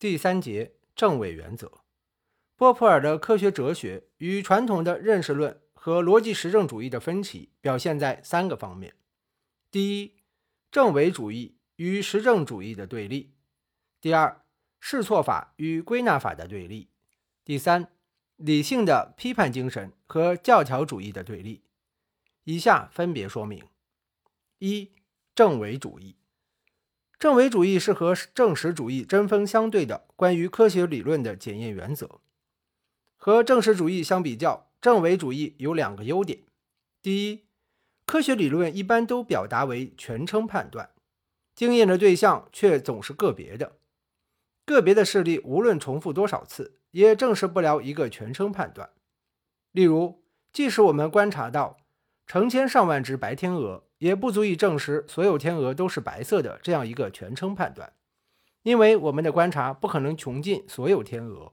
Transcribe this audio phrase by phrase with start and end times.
[0.00, 1.70] 第三节证伪原则。
[2.56, 8.94] 波普尔的科学哲学与传统的认识论和逻辑实证主义的分歧表现在三个方面：
[9.70, 10.14] 第一，
[10.70, 13.34] 证伪主义与实证主义的对立；
[14.00, 14.42] 第二，
[14.80, 16.88] 试错法与归纳法的对立；
[17.44, 17.92] 第三，
[18.36, 21.62] 理性的批判精神和教条主义的对立。
[22.44, 23.62] 以下分别说明：
[24.60, 24.92] 一、
[25.34, 26.16] 证伪主义。
[27.20, 32.18] 证伪主义是和证实主义针锋相对的关于科学理论的检验原则。
[33.18, 36.40] 和证实主义相比较，证伪主义有两个优点：
[37.02, 37.44] 第一，
[38.06, 40.88] 科学理论一般都表达为全称判断，
[41.54, 43.76] 经验的对象却总是个别的，
[44.64, 48.88] 个别的事例无论重复多少次，也证实不了一个全称判断。
[49.72, 50.22] 例如，
[50.54, 51.76] 即使我们观察到
[52.26, 57.92] 成千上万只白天鹅，也不足以证实所有天鹅都是白色的这样一个全称判断，
[58.62, 61.52] 因为我们的观察不可能穷尽所有天鹅。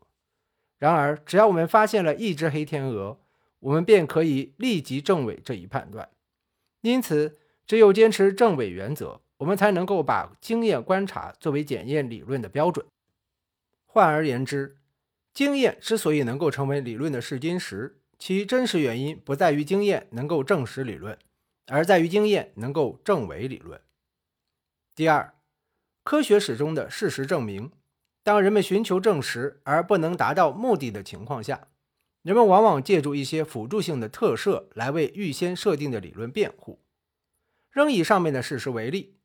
[0.80, 3.20] 然而，只要我们发现了一只黑天鹅，
[3.59, 6.09] 我们便可以立即证伪这一判断。
[6.81, 12.86] 因此，只有坚持证伪原则，我们才能够把经验观察作为检验理论的标准。
[13.86, 14.78] 换而言之，
[15.34, 21.17] 经验之所以能够成为理论的试金石，其真实原因不在于经验能够证实理论，
[21.68, 23.80] 而在于经验能够证伪理论。
[24.96, 25.36] 第二，
[26.04, 27.72] 科学史中的事实证明。
[28.23, 31.70] 当人们寻求证实而不能达到目的的情况下，
[32.23, 36.82] 人们往往借助一些辅助性的特设来为预先设定的理论辩护。
[37.70, 39.16] 仍以上面的事实为例，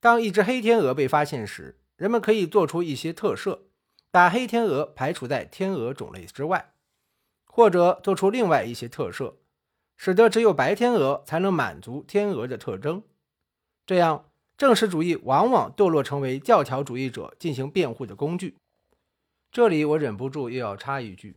[0.00, 3.64] 当一只黑天鹅被发现时，人们可以做出一些特设，
[4.10, 6.72] 把黑天鹅排除在天鹅种类之外，
[7.44, 9.36] 或者做出另外一些特设，
[9.98, 13.02] 使得只有白天鹅才能满足天鹅的特征。
[13.84, 14.24] 这样。
[14.56, 18.56] 证实主义往往堕落成为教条主义者进行辩护的工具。
[19.52, 21.36] 这里我忍不住又要插一句，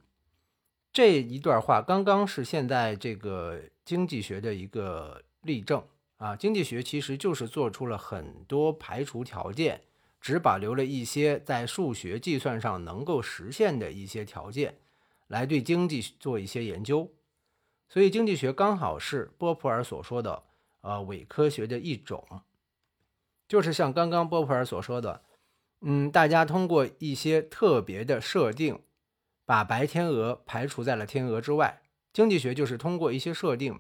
[0.92, 5.83] 这一段话刚刚是现在这个经济学的一个例证
[6.17, 6.36] 啊。
[6.36, 9.82] 经济学其实就是做出了很多排除条件，
[10.20, 14.80] 只保留了一些在数学计算上能够实现的一些条件，
[15.28, 17.08] 来对经济做一些研究。
[17.92, 20.44] 所以经济学刚好是波普尔所说的
[20.80, 22.26] 呃伪科学的一种。
[23.50, 25.26] 就是像刚刚波普尔所说的，
[25.82, 28.82] 嗯，大家通过一些特别的设定，
[29.44, 31.82] 把白天鹅排除在了天鹅之外。
[32.14, 33.78] 经济学就是通过一些设定，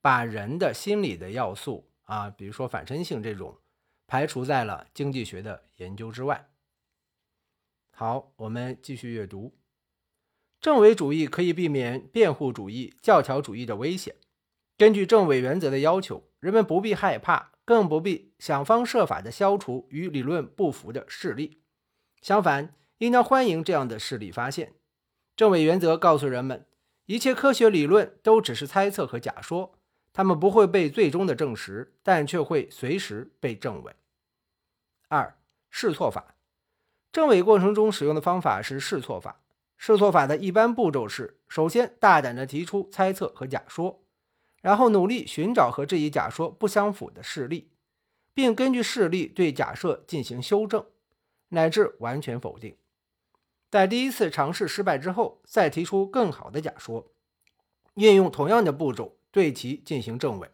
[0.00, 3.58] 把人的心理的要素啊，比如说反身性这种，
[4.06, 6.48] 排除在了经济学的研究之外。
[7.90, 9.59] 好，我们继续阅读。
[10.60, 14.16] 证伪主义可以避免辩护主义、教条主义的危险。
[14.76, 17.50] 根据证伪原则的要求，人们不必害怕。
[17.62, 21.62] 更不必想方设法地消除与理论不符的事例，
[22.20, 24.74] 相反，应当欢迎这样的事例发现。
[25.36, 26.66] 政委原则告诉人们，
[27.06, 29.78] 一切科学理论都只是猜测和假说，
[30.12, 33.94] 它们不会被最终的证实，但却会随时被证伪。
[35.06, 35.38] 二、
[35.70, 36.34] 试错法，
[37.12, 39.40] 证伪过程中使用的方法是试错法。
[39.82, 44.02] 试错法的一般步骤是：首先，大胆地提出猜测和假说。
[44.60, 47.70] 然后努力寻找和这一假说不相符的事例，
[48.34, 50.84] 并根据事例对假设进行修正，
[51.48, 52.76] 乃至完全否定。
[53.70, 57.10] 在第一次尝试失败之后，再提出更好的假说，
[57.94, 60.50] 运用同样的步骤对其进行证伪。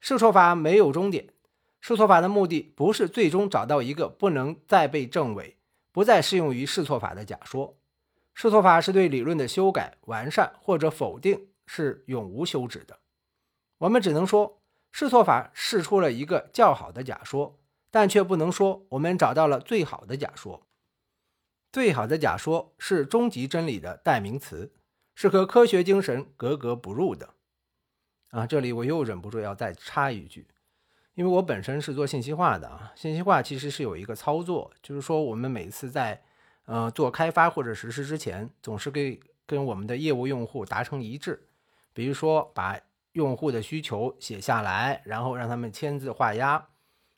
[0.00, 1.34] 试错法没有终点，
[1.82, 5.58] 试错法的目的不是最终找到一个不能再被证伪、
[5.92, 7.76] 不再适用于试错法的假说。
[8.36, 11.48] 试错法是对理论的修改、完善或者否定。
[11.68, 13.00] 是永无休止的。
[13.78, 17.58] 我们只能说，试错法试出了一个较好的假说，
[17.90, 20.64] 但却不能说我们找到了最好的假说。
[21.72, 24.72] 最好的假说是终极真理的代名词，
[25.16, 27.30] 是和科学精神格格不入的。
[28.30, 30.46] 啊，这里我又忍不住要再插一句，
[31.14, 36.22] 因为我本身是做信息化的啊，信息化其实是有一个操作，就是说我们每次在
[36.66, 41.48] 呃做开发或者实施之前，总是跟跟我们的业务用户达成一致。
[41.92, 42.78] 比如说，把
[43.12, 46.68] 用户的需求写下来，然后让他们签字画押，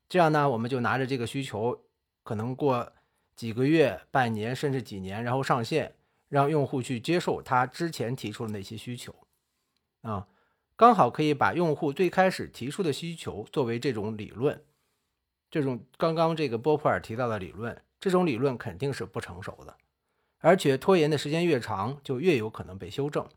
[0.08, 1.82] 这样呢，我们就拿着这个需求，
[2.22, 2.92] 可能过
[3.34, 5.96] 几个月、半年甚至几年，然后上线，
[6.28, 9.12] 让用户去接受他之前提出的那些需求，
[10.02, 10.28] 啊，
[10.76, 14.62] 刚好可以把用户最开始提出的需求作为这种理论，
[15.50, 19.76] 这种刚刚这个波普尔提到的理论，这种理论肯定是不成熟的，
[20.38, 23.28] 而且拖延的时间越长，就越有可能被修正。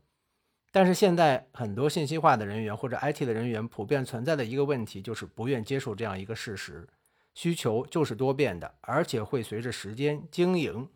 [0.70, 6.88] 但是现在很多信息化的人员或者 IT 的人员普遍存在的一个问题，就是不愿接受这样一个事实，
[7.34, 10.88] 需求就是多变的，而且会随着时间经营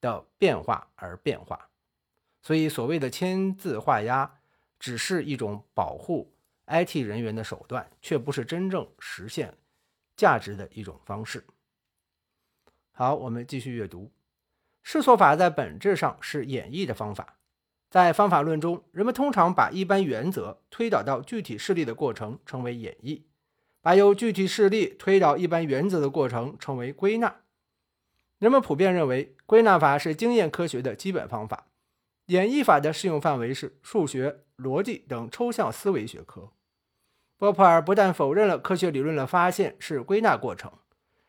[0.00, 1.68] 的变化而变化。
[2.42, 4.38] 所以，所谓的签字画押，
[4.78, 6.32] 只是一种保护
[6.66, 9.52] IT 人员的手段，却不是真正实现
[10.16, 11.44] 价值的一种方式。
[13.00, 14.12] 好，我们继续阅读。
[14.82, 17.38] 试错法在本质上是演绎的方法。
[17.88, 23.22] 在方法论中，人们通常把一般原则推导到具体事例的过程称为演绎，
[23.80, 27.36] 把由具体事例推导一般原则的过程称为归纳。
[28.38, 31.68] 人们普遍认为，归纳法是经验科学的基本方法。
[32.26, 36.52] 演绎法的适用范围是数学、逻辑等抽象思维学科。
[37.38, 40.70] 波普尔不但否认了科学理论的发现是归纳过程，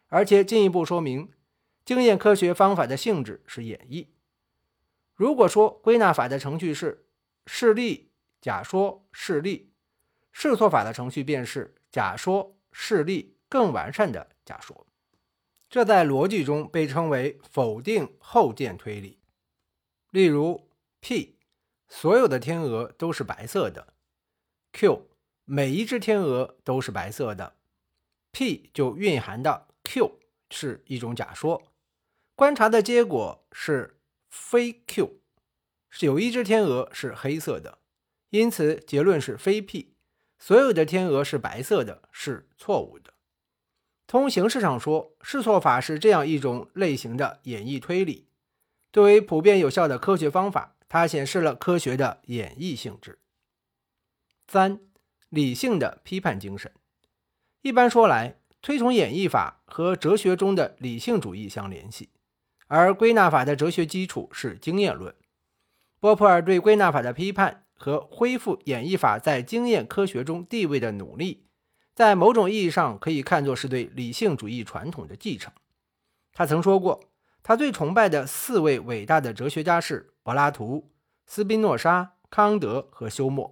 [0.09, 1.29] 而且进一步说明，
[1.85, 4.07] 经验科学方法的性质是演绎。
[5.15, 7.05] 如果说归纳法的程序是
[7.45, 9.71] 事例、假说、事例，
[10.31, 14.87] 试错法的程序便是假说、事例更完善的假说。
[15.69, 19.19] 这在逻辑中被称为否定后见推理。
[20.09, 20.67] 例如。
[21.03, 21.39] P，
[21.89, 23.95] 所有的天鹅都是白色的。
[24.71, 25.09] Q，
[25.45, 27.55] 每一只天鹅都是白色的。
[28.31, 30.19] P 就蕴含的 Q
[30.51, 31.70] 是一种假说，
[32.41, 33.99] 观察的结果是
[34.31, 35.19] 非 Q，
[35.99, 37.77] 有一只天鹅是黑色的，
[38.31, 39.93] 因此结论是非 P，
[40.39, 43.13] 所有的天鹅是白色的，是错误的。
[44.07, 48.25] 从形式上说，试错法是这样一种类型的演绎推理，
[48.91, 50.75] 作为普遍有效的科学方法。
[50.89, 53.19] 它显示了科学的演绎性质。
[54.47, 54.79] 三、
[55.29, 56.73] 理性的批判精神。
[57.61, 62.09] 一般说来，推崇演绎法和哲学中的理性主义相联系，
[62.77, 65.13] 而归纳法的哲学基础是经验论。
[65.99, 71.45] 波普尔对归纳法的批判和恢复演绎法在经验科学中地位的努力，
[71.93, 75.51] 在某种意义上可以看作是对理性主义传统的继承。
[76.31, 77.03] 他曾说过。
[77.43, 80.91] 他最崇拜的四位伟大的哲学家是柏拉图、
[81.25, 83.51] 斯宾诺莎、康德和休谟。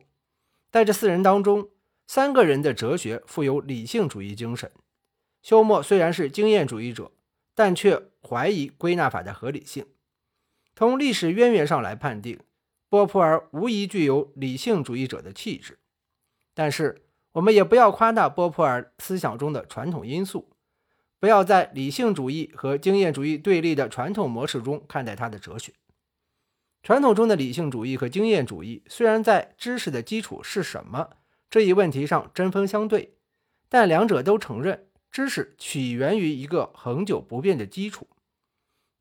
[0.71, 1.69] 在这四人当中，
[2.05, 4.71] 三个人的哲学富有理性主义精神。
[5.41, 7.11] 休谟虽然是经验主义者，
[7.59, 9.85] 但却怀疑归纳法的合理性。
[10.77, 12.39] 从历史渊源上来判定，
[12.87, 15.77] 波普尔无疑具有理性主义者的气质。
[16.53, 17.03] 但是，
[17.33, 20.53] 我们也不要夸大波普尔思想中的传统因素。
[21.19, 25.73] 不要在理性主义和经验主义对立的传统模式中看待他的哲学。
[26.81, 31.09] 传统中的理性主义和经验主义虽然在知识的基础是什么
[31.49, 33.15] 这一问题上针锋相对，
[33.67, 38.07] 但两者都承认知识起源于一个恒久不变的基础。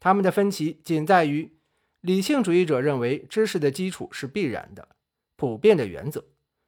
[0.00, 1.52] 他们的分歧仅在于，
[2.00, 4.88] 理性主义者认为知识的基础是必然的、
[5.36, 6.24] 普遍的原则，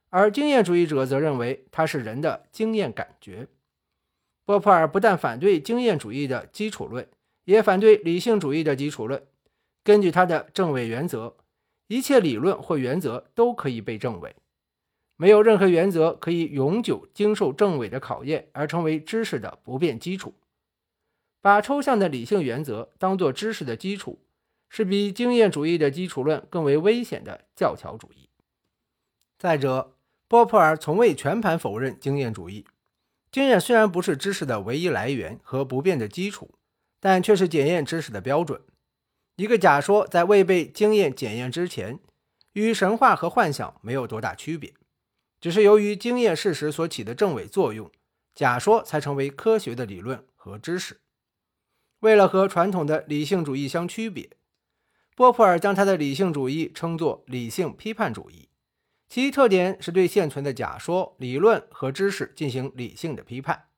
[0.08, 3.46] 而经验主义者则认为它是人的经验感觉。
[4.44, 7.08] 波普尔不但反对经验主义的基础论，
[7.44, 9.24] 也反对理性主义的基础论。
[9.84, 11.36] 根据他的证伪原则，
[11.86, 14.34] 一切理论或原则都可以被证伪，
[15.20, 20.32] 没有任何原则可以永久经受证伪的考验而成为知识的不变基础。
[21.42, 24.24] 把抽象的理性原则当作知识的基础，
[24.70, 28.30] 是比经验主义的基础论更为危险的教条主义。
[29.38, 29.94] 再者，
[30.26, 32.64] 波普尔从未全盘否认经验主义。
[33.30, 36.54] 经验虽然不是知识的唯一来源和不变的基础，
[36.98, 38.58] 但却是检验知识的标准。
[39.36, 41.98] 一个假说在未被经验检验之前，
[42.54, 44.72] 与神话和幻想没有多大区别，
[45.40, 47.90] 只是由于经验事实所起的证伪作用，
[48.34, 51.00] 假说才成为科学的理论和知识。
[52.00, 54.30] 为了和传统的理性主义相区别，
[55.14, 58.48] 波普尔将他的理性主义称作理性批判主义。
[59.08, 63.68] 其特点是对现存的假说、理论和知识进行理性的批判。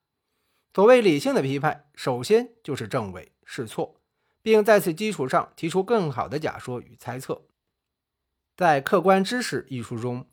[0.75, 4.01] 所谓理性的批判，首先就是证伪、试错，
[4.43, 7.47] 并在此基础上提出更好的假说与猜测。
[8.57, 10.27] 在《客观知识》一书中，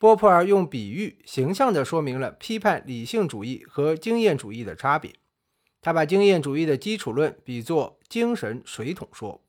[0.00, 5.14] 波普尔用比喻形象地说明了批判理性主义和经验主义的差别。
[5.82, 9.44] 他把经验主义的基础论比作精神水桶说。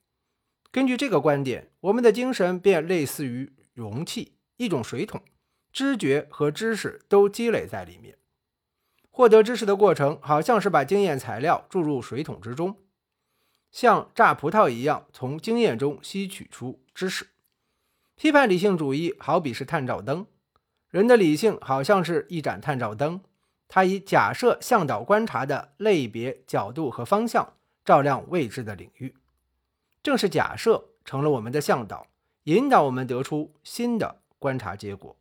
[0.69, 4.33] 根据这个观点，我们的精神便类似于容器。
[4.57, 5.23] 一种水桶，
[5.71, 8.17] 知觉和知识都积累在里面。
[9.09, 12.75] 获得知识的过程，好像是把经验材料注入水桶之中，
[13.71, 17.29] 像榨葡萄一样，从经验中吸取出知识。
[18.17, 20.27] 批判理性主义好比是探照灯，
[20.91, 23.21] 人的理性好像是一盏探照灯，
[23.67, 29.15] 它以假设向导观察的类别、角度和方向照亮未知的领域。
[30.03, 32.05] 正是假设成了我们的向导，
[32.43, 34.21] 引导我们得出新的。
[34.37, 35.15] 观察结果。